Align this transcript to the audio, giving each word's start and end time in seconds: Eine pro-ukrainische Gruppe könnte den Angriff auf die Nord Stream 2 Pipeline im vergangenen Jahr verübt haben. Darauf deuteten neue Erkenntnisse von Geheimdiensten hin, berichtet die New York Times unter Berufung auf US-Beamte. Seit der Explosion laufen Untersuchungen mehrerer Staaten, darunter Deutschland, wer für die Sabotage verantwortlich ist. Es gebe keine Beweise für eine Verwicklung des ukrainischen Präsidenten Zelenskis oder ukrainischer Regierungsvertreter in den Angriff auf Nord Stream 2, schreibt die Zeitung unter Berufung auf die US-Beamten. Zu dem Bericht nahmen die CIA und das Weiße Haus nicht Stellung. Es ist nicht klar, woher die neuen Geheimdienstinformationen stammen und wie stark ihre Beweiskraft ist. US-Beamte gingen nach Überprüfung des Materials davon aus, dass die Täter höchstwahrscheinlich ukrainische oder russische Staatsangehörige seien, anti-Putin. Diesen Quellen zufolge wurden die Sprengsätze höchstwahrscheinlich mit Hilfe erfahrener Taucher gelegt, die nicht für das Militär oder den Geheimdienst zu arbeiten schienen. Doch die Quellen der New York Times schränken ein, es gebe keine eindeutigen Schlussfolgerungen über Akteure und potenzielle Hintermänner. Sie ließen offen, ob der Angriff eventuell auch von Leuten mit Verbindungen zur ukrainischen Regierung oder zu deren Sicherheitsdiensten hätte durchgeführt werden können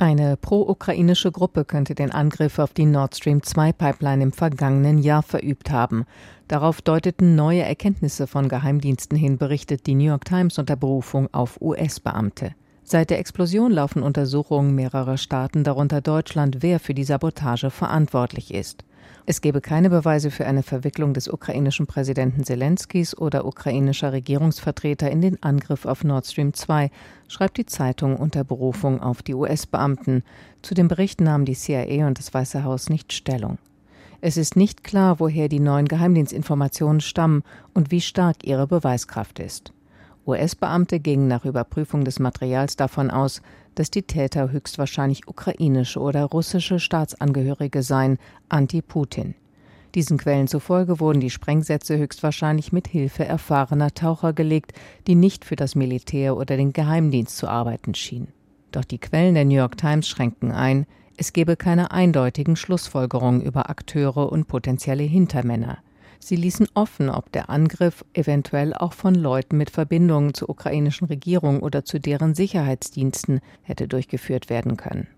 Eine 0.00 0.36
pro-ukrainische 0.36 1.32
Gruppe 1.32 1.64
könnte 1.64 1.96
den 1.96 2.12
Angriff 2.12 2.60
auf 2.60 2.72
die 2.72 2.86
Nord 2.86 3.16
Stream 3.16 3.42
2 3.42 3.72
Pipeline 3.72 4.22
im 4.22 4.32
vergangenen 4.32 4.98
Jahr 4.98 5.24
verübt 5.24 5.72
haben. 5.72 6.06
Darauf 6.46 6.80
deuteten 6.80 7.34
neue 7.34 7.62
Erkenntnisse 7.62 8.28
von 8.28 8.48
Geheimdiensten 8.48 9.18
hin, 9.18 9.38
berichtet 9.38 9.88
die 9.88 9.96
New 9.96 10.04
York 10.04 10.24
Times 10.24 10.56
unter 10.56 10.76
Berufung 10.76 11.28
auf 11.34 11.60
US-Beamte. 11.60 12.52
Seit 12.84 13.10
der 13.10 13.18
Explosion 13.18 13.72
laufen 13.72 14.04
Untersuchungen 14.04 14.72
mehrerer 14.76 15.16
Staaten, 15.16 15.64
darunter 15.64 16.00
Deutschland, 16.00 16.58
wer 16.60 16.78
für 16.78 16.94
die 16.94 17.02
Sabotage 17.02 17.70
verantwortlich 17.70 18.54
ist. 18.54 18.84
Es 19.26 19.40
gebe 19.40 19.60
keine 19.60 19.90
Beweise 19.90 20.30
für 20.30 20.46
eine 20.46 20.62
Verwicklung 20.62 21.14
des 21.14 21.28
ukrainischen 21.28 21.86
Präsidenten 21.86 22.44
Zelenskis 22.44 23.16
oder 23.16 23.44
ukrainischer 23.44 24.12
Regierungsvertreter 24.12 25.10
in 25.10 25.20
den 25.20 25.42
Angriff 25.42 25.84
auf 25.84 26.04
Nord 26.04 26.26
Stream 26.26 26.54
2, 26.54 26.90
schreibt 27.28 27.58
die 27.58 27.66
Zeitung 27.66 28.16
unter 28.16 28.44
Berufung 28.44 29.02
auf 29.02 29.22
die 29.22 29.34
US-Beamten. 29.34 30.22
Zu 30.62 30.74
dem 30.74 30.88
Bericht 30.88 31.20
nahmen 31.20 31.44
die 31.44 31.54
CIA 31.54 32.06
und 32.06 32.18
das 32.18 32.32
Weiße 32.32 32.64
Haus 32.64 32.88
nicht 32.88 33.12
Stellung. 33.12 33.58
Es 34.20 34.36
ist 34.36 34.56
nicht 34.56 34.82
klar, 34.82 35.20
woher 35.20 35.48
die 35.48 35.60
neuen 35.60 35.86
Geheimdienstinformationen 35.86 37.00
stammen 37.00 37.44
und 37.74 37.90
wie 37.90 38.00
stark 38.00 38.44
ihre 38.44 38.66
Beweiskraft 38.66 39.38
ist. 39.38 39.72
US-Beamte 40.28 41.00
gingen 41.00 41.26
nach 41.26 41.46
Überprüfung 41.46 42.04
des 42.04 42.18
Materials 42.18 42.76
davon 42.76 43.10
aus, 43.10 43.40
dass 43.74 43.90
die 43.90 44.02
Täter 44.02 44.52
höchstwahrscheinlich 44.52 45.26
ukrainische 45.26 45.98
oder 45.98 46.24
russische 46.24 46.78
Staatsangehörige 46.78 47.82
seien, 47.82 48.18
anti-Putin. 48.50 49.34
Diesen 49.94 50.18
Quellen 50.18 50.46
zufolge 50.46 51.00
wurden 51.00 51.20
die 51.20 51.30
Sprengsätze 51.30 51.96
höchstwahrscheinlich 51.96 52.72
mit 52.72 52.88
Hilfe 52.88 53.24
erfahrener 53.24 53.94
Taucher 53.94 54.34
gelegt, 54.34 54.72
die 55.06 55.14
nicht 55.14 55.46
für 55.46 55.56
das 55.56 55.74
Militär 55.74 56.36
oder 56.36 56.58
den 56.58 56.74
Geheimdienst 56.74 57.36
zu 57.36 57.48
arbeiten 57.48 57.94
schienen. 57.94 58.28
Doch 58.70 58.84
die 58.84 58.98
Quellen 58.98 59.34
der 59.34 59.46
New 59.46 59.56
York 59.56 59.78
Times 59.78 60.06
schränken 60.06 60.52
ein, 60.52 60.86
es 61.16 61.32
gebe 61.32 61.56
keine 61.56 61.90
eindeutigen 61.90 62.54
Schlussfolgerungen 62.54 63.40
über 63.40 63.70
Akteure 63.70 64.30
und 64.30 64.46
potenzielle 64.46 65.04
Hintermänner. 65.04 65.78
Sie 66.18 66.36
ließen 66.36 66.68
offen, 66.74 67.10
ob 67.10 67.32
der 67.32 67.50
Angriff 67.50 68.04
eventuell 68.12 68.74
auch 68.74 68.92
von 68.92 69.14
Leuten 69.14 69.56
mit 69.56 69.70
Verbindungen 69.70 70.34
zur 70.34 70.50
ukrainischen 70.50 71.06
Regierung 71.06 71.60
oder 71.60 71.84
zu 71.84 71.98
deren 71.98 72.34
Sicherheitsdiensten 72.34 73.40
hätte 73.62 73.88
durchgeführt 73.88 74.50
werden 74.50 74.76
können 74.76 75.08